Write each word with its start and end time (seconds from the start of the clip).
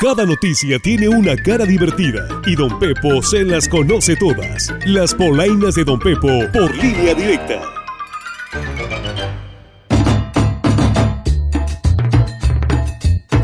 Cada 0.00 0.24
noticia 0.24 0.78
tiene 0.78 1.10
una 1.10 1.36
cara 1.36 1.66
divertida 1.66 2.26
y 2.46 2.54
Don 2.54 2.78
Pepo 2.78 3.22
se 3.22 3.44
las 3.44 3.68
conoce 3.68 4.16
todas. 4.16 4.72
Las 4.86 5.14
polainas 5.14 5.74
de 5.74 5.84
Don 5.84 5.98
Pepo 5.98 6.26
por 6.54 6.74
línea 6.74 7.12
directa. 7.12 7.60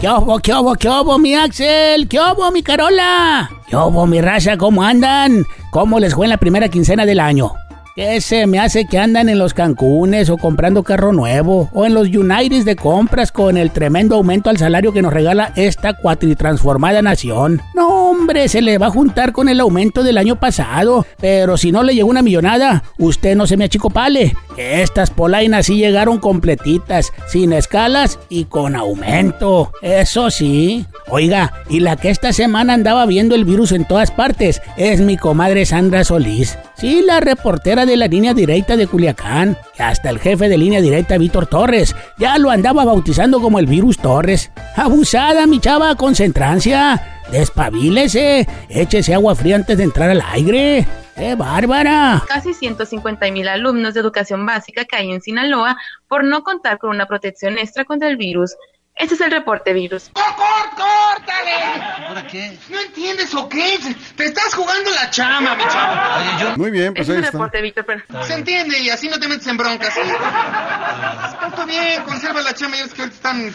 ¿Qué 0.00 0.08
hubo, 0.08 0.38
qué 0.38 0.54
hubo, 0.54 0.74
qué 0.76 0.88
hubo, 0.88 1.18
mi 1.18 1.34
Axel? 1.34 2.08
¿Qué 2.08 2.18
hubo, 2.18 2.50
mi 2.50 2.62
Carola? 2.62 3.50
¿Qué 3.68 3.76
hubo, 3.76 4.06
mi 4.06 4.22
raza? 4.22 4.56
¿Cómo 4.56 4.82
andan? 4.82 5.44
¿Cómo 5.70 6.00
les 6.00 6.14
fue 6.14 6.24
en 6.24 6.30
la 6.30 6.38
primera 6.38 6.70
quincena 6.70 7.04
del 7.04 7.20
año? 7.20 7.52
¿Qué 7.96 8.20
se 8.20 8.46
me 8.46 8.58
hace 8.58 8.84
que 8.84 8.98
andan 8.98 9.30
en 9.30 9.38
los 9.38 9.54
Cancunes 9.54 10.28
o 10.28 10.36
comprando 10.36 10.82
carro 10.82 11.14
nuevo 11.14 11.70
o 11.72 11.86
en 11.86 11.94
los 11.94 12.08
United 12.08 12.66
de 12.66 12.76
compras 12.76 13.32
con 13.32 13.56
el 13.56 13.70
tremendo 13.70 14.16
aumento 14.16 14.50
al 14.50 14.58
salario 14.58 14.92
que 14.92 15.00
nos 15.00 15.14
regala 15.14 15.54
esta 15.56 15.94
cuatritransformada 15.94 17.00
nación? 17.00 17.62
No, 17.74 18.10
hombre, 18.10 18.50
se 18.50 18.60
le 18.60 18.76
va 18.76 18.88
a 18.88 18.90
juntar 18.90 19.32
con 19.32 19.48
el 19.48 19.60
aumento 19.60 20.02
del 20.02 20.18
año 20.18 20.38
pasado, 20.38 21.06
pero 21.18 21.56
si 21.56 21.72
no 21.72 21.82
le 21.82 21.94
llegó 21.94 22.10
una 22.10 22.20
millonada, 22.20 22.84
usted 22.98 23.34
no 23.34 23.46
se 23.46 23.56
me 23.56 23.64
achicopale, 23.64 24.34
que 24.54 24.82
estas 24.82 25.08
polainas 25.08 25.64
sí 25.64 25.78
llegaron 25.78 26.18
completitas, 26.18 27.14
sin 27.28 27.54
escalas 27.54 28.18
y 28.28 28.44
con 28.44 28.76
aumento. 28.76 29.72
Eso 29.80 30.30
sí. 30.30 30.84
Oiga, 31.08 31.54
y 31.70 31.80
la 31.80 31.96
que 31.96 32.10
esta 32.10 32.34
semana 32.34 32.74
andaba 32.74 33.06
viendo 33.06 33.34
el 33.34 33.46
virus 33.46 33.72
en 33.72 33.86
todas 33.86 34.10
partes 34.10 34.60
es 34.76 35.00
mi 35.00 35.16
comadre 35.16 35.64
Sandra 35.64 36.04
Solís. 36.04 36.58
Sí, 36.76 37.02
la 37.06 37.20
reportera 37.20 37.85
de 37.86 37.96
la 37.96 38.06
línea 38.06 38.34
directa 38.34 38.76
de 38.76 38.86
Culiacán, 38.86 39.56
hasta 39.78 40.10
el 40.10 40.18
jefe 40.18 40.48
de 40.48 40.58
línea 40.58 40.80
directa, 40.80 41.16
Víctor 41.16 41.46
Torres, 41.46 41.96
ya 42.18 42.36
lo 42.36 42.50
andaba 42.50 42.84
bautizando 42.84 43.40
como 43.40 43.58
el 43.58 43.66
virus 43.66 43.98
Torres. 43.98 44.50
Abusada, 44.76 45.46
mi 45.46 45.60
chava, 45.60 45.94
concentrancia. 45.94 47.22
Despabilese, 47.30 48.46
échese 48.68 49.14
agua 49.14 49.34
fría 49.34 49.56
antes 49.56 49.78
de 49.78 49.84
entrar 49.84 50.10
al 50.10 50.22
aire. 50.32 50.86
¡Qué 51.16 51.34
bárbara! 51.34 52.22
Casi 52.28 52.52
150 52.52 53.30
mil 53.30 53.48
alumnos 53.48 53.94
de 53.94 54.00
educación 54.00 54.44
básica 54.44 54.84
caen 54.84 55.10
en 55.10 55.22
Sinaloa 55.22 55.78
por 56.08 56.24
no 56.24 56.42
contar 56.42 56.78
con 56.78 56.90
una 56.90 57.06
protección 57.06 57.56
extra 57.56 57.86
contra 57.86 58.08
el 58.08 58.18
virus. 58.18 58.54
Este 58.96 59.14
es 59.14 59.20
el 59.20 59.30
reporte 59.30 59.74
virus. 59.74 60.10
¡Córtale! 60.14 61.82
¿Ahora 62.08 62.26
qué? 62.26 62.58
¿No 62.70 62.80
entiendes 62.80 63.34
o 63.34 63.46
qué? 63.46 63.78
Te 64.16 64.24
estás 64.24 64.54
jugando 64.54 64.90
la 64.90 65.10
chama, 65.10 65.54
mi 65.54 65.64
chavo. 65.64 65.92
Oye, 66.18 66.30
yo... 66.40 66.56
Muy 66.56 66.70
bien, 66.70 66.94
pues 66.94 67.02
este 67.08 67.12
ahí 67.12 67.18
es 67.18 67.18
el 67.18 67.24
está. 67.26 67.38
reporte, 67.38 67.60
Víctor. 67.60 67.84
Pero... 67.86 68.24
Se 68.24 68.32
entiende 68.34 68.78
y 68.80 68.88
así 68.88 69.08
no 69.10 69.18
te 69.20 69.28
metes 69.28 69.46
en 69.48 69.58
broncas. 69.58 69.94
Está 69.96 71.64
bien, 71.66 72.02
conserva 72.04 72.40
la 72.40 72.54
chama 72.54 72.76
y 72.76 72.80
es 72.80 72.94
que 72.94 73.02
ahorita 73.02 73.16
están... 73.16 73.54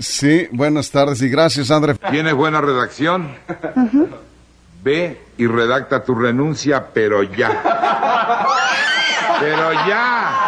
Sí, 0.00 0.48
buenas 0.50 0.90
tardes 0.90 1.22
y 1.22 1.28
gracias, 1.28 1.70
André. 1.70 1.94
¿Tienes 1.94 2.34
buena 2.34 2.60
redacción? 2.60 3.36
Ve 4.82 5.20
y 5.38 5.46
redacta 5.46 6.02
tu 6.02 6.16
renuncia, 6.16 6.86
pero 6.92 7.22
ya. 7.22 7.48
Pero 9.38 9.72
ya. 9.86 10.41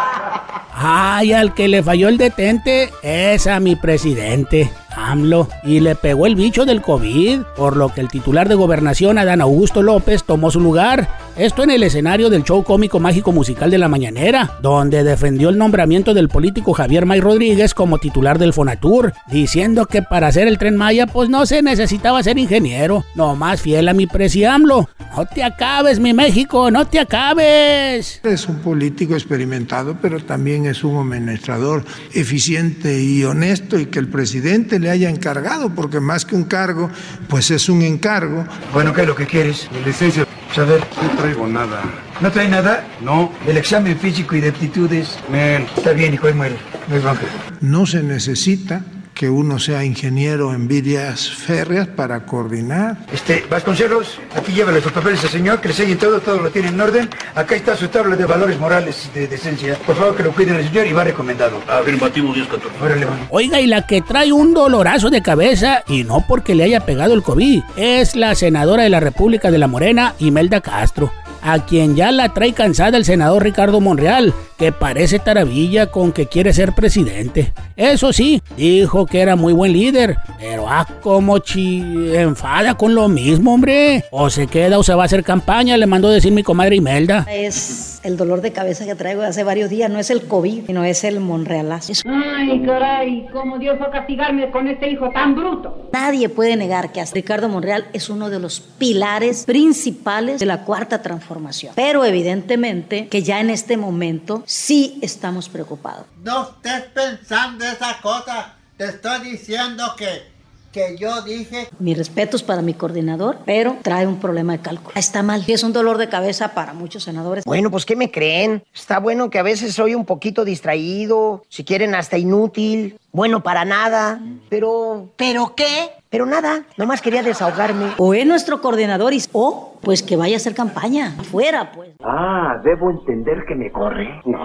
Ay, 0.77 1.31
al 1.31 1.53
que 1.53 1.69
le 1.69 1.81
falló 1.81 2.09
el 2.09 2.17
detente 2.17 2.91
es 3.01 3.47
a 3.47 3.61
mi 3.61 3.77
presidente, 3.77 4.69
AMLO, 4.93 5.47
y 5.63 5.79
le 5.79 5.95
pegó 5.95 6.27
el 6.27 6.35
bicho 6.35 6.65
del 6.65 6.81
COVID, 6.81 7.43
por 7.55 7.77
lo 7.77 7.93
que 7.93 8.01
el 8.01 8.09
titular 8.09 8.49
de 8.49 8.55
gobernación, 8.55 9.17
Adán 9.17 9.39
Augusto 9.39 9.81
López, 9.81 10.25
tomó 10.25 10.51
su 10.51 10.59
lugar. 10.59 11.07
Esto 11.37 11.63
en 11.63 11.71
el 11.71 11.83
escenario 11.83 12.29
del 12.29 12.45
show 12.45 12.63
cómico 12.63 13.01
mágico 13.01 13.33
musical 13.33 13.69
de 13.69 13.77
la 13.77 13.89
mañanera, 13.89 14.57
donde 14.61 15.03
defendió 15.03 15.49
el 15.49 15.57
nombramiento 15.57 16.13
del 16.13 16.29
político 16.29 16.71
Javier 16.71 17.05
May 17.05 17.19
Rodríguez 17.19 17.73
como 17.73 17.97
titular 17.97 18.39
del 18.39 18.53
Fonatur, 18.53 19.11
diciendo 19.29 19.85
que 19.85 20.01
para 20.01 20.27
hacer 20.27 20.47
el 20.47 20.57
tren 20.57 20.77
Maya 20.77 21.07
pues 21.07 21.27
no 21.27 21.45
se 21.45 21.61
necesitaba 21.61 22.23
ser 22.23 22.37
ingeniero, 22.37 23.03
no 23.15 23.35
más 23.35 23.59
fiel 23.59 23.89
a 23.89 23.93
mi 23.93 24.07
presi 24.07 24.45
AMLO. 24.45 24.87
No 25.17 25.25
te 25.25 25.43
acabes, 25.43 25.99
mi 25.99 26.13
México, 26.13 26.71
no 26.71 26.87
te 26.87 26.99
acabes. 27.01 28.21
Es 28.23 28.47
un 28.47 28.59
político 28.59 29.13
experimentado, 29.13 29.97
pero 30.01 30.23
también 30.23 30.65
es 30.65 30.85
un 30.85 30.95
administrador 30.95 31.83
eficiente 32.13 33.01
y 33.01 33.25
honesto 33.25 33.77
y 33.77 33.87
que 33.87 33.99
el 33.99 34.07
presidente 34.07 34.79
le 34.79 34.89
haya 34.89 35.09
encargado, 35.09 35.69
porque 35.75 35.99
más 35.99 36.23
que 36.23 36.35
un 36.35 36.45
cargo, 36.45 36.89
pues 37.27 37.51
es 37.51 37.67
un 37.67 37.81
encargo. 37.81 38.45
Bueno, 38.73 38.93
¿qué 38.93 39.01
es 39.01 39.07
lo 39.07 39.15
que 39.15 39.25
quieres? 39.25 39.69
Licencia, 39.85 40.25
Saber. 40.55 40.81
no 41.03 41.09
traigo 41.17 41.47
nada. 41.47 41.81
¿No 42.21 42.31
trae 42.31 42.47
nada? 42.47 42.85
No, 43.01 43.29
El 43.45 43.57
examen 43.57 43.99
físico 43.99 44.37
y 44.37 44.39
de 44.39 44.49
aptitudes. 44.49 45.19
men. 45.29 45.67
Está 45.75 45.91
bien, 45.91 46.13
hijo, 46.13 46.27
ahí 46.27 46.33
muere. 46.33 46.55
No 46.87 47.01
bronca. 47.01 47.23
No 47.59 47.85
se 47.85 48.01
necesita 48.01 48.81
que 49.15 49.29
uno 49.29 49.57
sea 49.57 49.85
ingeniero 49.85 50.53
en 50.53 50.67
vías 50.67 51.29
férreas 51.29 51.87
para 51.87 52.25
coordinar. 52.25 52.97
Este, 53.13 53.45
Vasconcelos, 53.49 54.19
aquí 54.35 54.51
llévale 54.51 54.81
sus 54.81 54.91
papeles 54.91 55.23
al 55.23 55.29
señor, 55.29 55.61
que 55.61 55.69
le 55.69 55.73
selle 55.73 55.95
todo, 55.95 56.19
todo 56.19 56.41
lo 56.41 56.51
tiene 56.51 56.67
en 56.67 56.81
orden. 56.81 57.09
Acá 57.33 57.55
está 57.55 57.77
su 57.77 57.87
tabla 57.87 58.17
de 58.17 58.25
valores 58.25 58.59
morales 58.59 59.09
y 59.15 59.19
de 59.19 59.27
decencia. 59.27 59.75
Por 59.85 59.95
favor, 59.95 60.17
que 60.17 60.23
lo 60.23 60.33
cuiden 60.33 60.57
al 60.57 60.65
señor 60.65 60.85
y 60.85 60.91
va 60.91 61.05
recomendado. 61.05 61.61
Afirmativo 61.67 62.33
10-14. 62.33 62.47
Órale, 62.81 63.05
mano. 63.05 63.27
Oiga, 63.29 63.61
y 63.61 63.67
la 63.67 63.87
que 63.87 64.01
trae 64.01 64.33
un 64.33 64.53
dolorazo 64.53 65.09
de 65.09 65.21
cabeza, 65.21 65.83
y 65.87 66.03
no 66.03 66.25
porque 66.27 66.53
le 66.53 66.65
haya 66.65 66.85
pegado 66.85 67.13
el 67.13 67.23
COVID, 67.23 67.63
es 67.77 68.17
la 68.17 68.35
senadora 68.35 68.83
de 68.83 68.89
la 68.89 68.99
República 68.99 69.49
de 69.49 69.57
la 69.57 69.67
Morena, 69.67 70.13
Imelda 70.19 70.59
Castro, 70.59 71.11
a 71.41 71.65
quien 71.65 71.95
ya 71.95 72.11
la 72.11 72.33
trae 72.33 72.53
cansada 72.53 72.97
el 72.97 73.05
senador 73.05 73.43
Ricardo 73.43 73.79
Monreal, 73.79 74.33
que 74.57 74.71
parece 74.71 75.19
taravilla 75.19 75.87
con 75.87 76.11
que 76.11 76.27
quiere 76.27 76.53
ser 76.53 76.73
presidente. 76.73 77.53
Eso 77.75 78.13
sí, 78.13 78.41
dijo 78.55 79.05
que 79.05 79.19
era 79.19 79.35
muy 79.35 79.53
buen 79.53 79.73
líder, 79.73 80.17
pero 80.39 80.69
ah, 80.69 80.87
como 81.01 81.39
chi 81.39 81.83
enfada 82.15 82.75
con 82.75 82.95
lo 82.95 83.07
mismo, 83.07 83.53
hombre. 83.53 84.05
O 84.11 84.29
se 84.29 84.47
queda 84.47 84.79
o 84.79 84.83
se 84.83 84.93
va 84.93 85.03
a 85.03 85.05
hacer 85.05 85.23
campaña, 85.23 85.77
le 85.77 85.85
mandó 85.85 86.09
decir 86.09 86.31
mi 86.31 86.43
comadre 86.43 86.75
Imelda. 86.77 87.25
Es 87.29 87.99
el 88.03 88.17
dolor 88.17 88.41
de 88.41 88.51
cabeza 88.51 88.85
que 88.85 88.95
traigo 88.95 89.23
hace 89.23 89.43
varios 89.43 89.69
días, 89.69 89.89
no 89.89 89.99
es 89.99 90.09
el 90.09 90.27
COVID, 90.27 90.67
sino 90.67 90.83
es 90.83 91.03
el 91.03 91.19
Monrealazo. 91.19 91.93
Ay, 92.07 92.61
caray, 92.65 93.27
cómo 93.33 93.57
Dios 93.57 93.77
va 93.81 93.87
a 93.87 93.91
castigarme 93.91 94.51
con 94.51 94.67
este 94.67 94.89
hijo 94.89 95.09
tan 95.09 95.35
bruto. 95.35 95.89
Nadie 95.91 96.29
puede 96.29 96.55
negar 96.55 96.91
que 96.91 97.03
Ricardo 97.13 97.49
Monreal 97.49 97.87
es 97.93 98.09
uno 98.09 98.29
de 98.29 98.39
los 98.39 98.59
pilares 98.59 99.45
principales 99.45 100.39
de 100.39 100.45
la 100.45 100.63
cuarta 100.63 101.01
transformación. 101.01 101.73
Pero 101.75 102.05
evidentemente 102.05 103.07
que 103.07 103.23
ya 103.23 103.39
en 103.41 103.49
este 103.49 103.75
momento 103.75 104.43
sí 104.45 104.99
estamos 105.01 105.49
preocupados. 105.49 106.05
No 106.23 106.49
estés 106.49 106.83
pensando 106.93 107.65
esa 107.65 107.99
cosa. 108.01 108.55
Te 108.77 108.85
estoy 108.85 109.31
diciendo 109.31 109.95
que, 109.97 110.34
que 110.75 110.97
yo 110.97 111.21
dije. 111.21 111.69
Mis 111.79 111.97
respetos 111.97 112.43
para 112.43 112.61
mi 112.61 112.73
coordinador, 112.73 113.37
pero 113.45 113.77
trae 113.81 114.05
un 114.05 114.19
problema 114.19 114.51
de 114.51 114.59
cálculo. 114.59 114.91
Está 114.95 115.23
mal 115.23 115.41
y 115.47 115.53
es 115.53 115.63
un 115.63 115.71
dolor 115.71 115.97
de 115.97 116.09
cabeza 116.09 116.49
para 116.53 116.73
muchos 116.73 117.03
senadores. 117.03 117.45
Bueno, 117.45 117.71
pues 117.71 117.85
¿qué 117.85 117.95
me 117.95 118.11
creen? 118.11 118.61
Está 118.73 118.99
bueno 118.99 119.29
que 119.29 119.39
a 119.39 119.43
veces 119.43 119.73
soy 119.73 119.95
un 119.95 120.05
poquito 120.05 120.43
distraído, 120.43 121.43
si 121.47 121.63
quieren 121.63 121.95
hasta 121.95 122.17
inútil, 122.17 122.99
bueno 123.13 123.41
para 123.41 123.63
nada, 123.63 124.19
pero... 124.49 125.07
¿Pero 125.15 125.55
qué? 125.55 125.91
Pero 126.09 126.25
nada, 126.25 126.63
nomás 126.75 127.01
quería 127.01 127.23
desahogarme. 127.23 127.93
O 127.97 128.13
es 128.13 128.25
nuestro 128.25 128.61
coordinador 128.61 129.13
y, 129.13 129.21
o 129.31 129.77
pues 129.81 130.03
que 130.03 130.17
vaya 130.17 130.35
a 130.35 130.37
hacer 130.37 130.55
campaña 130.55 131.15
afuera, 131.17 131.71
pues. 131.71 131.91
Ah, 132.03 132.59
debo 132.65 132.91
entender 132.91 133.45
que 133.47 133.55
me 133.55 133.71
corre. 133.71 134.21
No. 134.25 134.39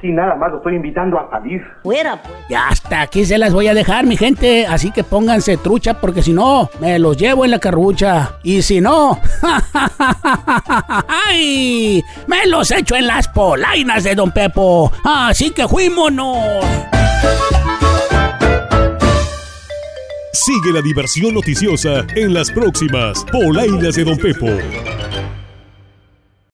Si 0.00 0.10
nada 0.10 0.34
más 0.34 0.50
lo 0.50 0.58
estoy 0.58 0.76
invitando 0.76 1.18
a 1.18 1.28
salir. 1.30 1.62
Fuera, 1.82 2.16
pues. 2.22 2.34
Ya 2.48 2.68
hasta 2.68 3.02
aquí 3.02 3.24
se 3.24 3.36
las 3.36 3.52
voy 3.52 3.68
a 3.68 3.74
dejar, 3.74 4.06
mi 4.06 4.16
gente. 4.16 4.66
Así 4.66 4.90
que 4.90 5.04
pónganse 5.04 5.58
trucha, 5.58 6.00
porque 6.00 6.22
si 6.22 6.32
no, 6.32 6.70
me 6.80 6.98
los 6.98 7.16
llevo 7.16 7.44
en 7.44 7.50
la 7.50 7.58
carrucha. 7.58 8.36
Y 8.42 8.62
si 8.62 8.80
no, 8.80 9.18
¡ay! 11.26 12.02
Me 12.26 12.46
los 12.46 12.70
echo 12.70 12.96
en 12.96 13.06
las 13.06 13.28
polainas 13.28 14.04
de 14.04 14.14
Don 14.14 14.30
Pepo. 14.30 14.90
Así 15.04 15.50
que 15.50 15.68
fuímonos. 15.68 16.38
Sigue 20.32 20.72
la 20.72 20.80
diversión 20.80 21.34
noticiosa 21.34 22.06
en 22.16 22.32
las 22.32 22.50
próximas 22.50 23.24
Polainas 23.30 23.94
de 23.94 24.04
Don 24.04 24.16
Pepo. 24.16 24.46